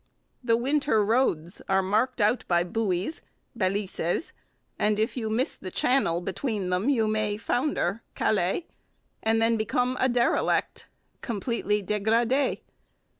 The 0.43 0.57
winter 0.57 1.05
roads 1.05 1.61
are 1.69 1.83
marked 1.83 2.21
out 2.21 2.43
by 2.47 2.63
'buoys' 2.63 3.21
(balises), 3.55 4.31
and 4.79 4.97
if 4.97 5.15
you 5.15 5.29
miss 5.29 5.55
the 5.57 5.69
'channel' 5.69 6.21
between 6.21 6.71
them 6.71 6.89
you 6.89 7.07
may 7.07 7.37
'founder' 7.37 8.01
(caler) 8.15 8.61
and 9.21 9.39
then 9.39 9.57
become 9.57 9.97
a 9.99 10.09
'derelict' 10.09 10.87
(completely 11.21 11.83
dégradé). 11.83 12.61